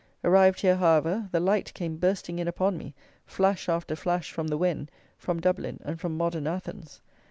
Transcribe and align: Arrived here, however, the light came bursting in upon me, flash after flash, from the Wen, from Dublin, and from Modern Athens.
Arrived 0.23 0.61
here, 0.61 0.77
however, 0.77 1.29
the 1.31 1.39
light 1.39 1.71
came 1.75 1.97
bursting 1.97 2.39
in 2.39 2.47
upon 2.47 2.75
me, 2.75 2.95
flash 3.27 3.69
after 3.69 3.95
flash, 3.95 4.31
from 4.31 4.47
the 4.47 4.57
Wen, 4.57 4.89
from 5.19 5.39
Dublin, 5.39 5.79
and 5.85 5.99
from 6.01 6.17
Modern 6.17 6.47
Athens. 6.47 7.01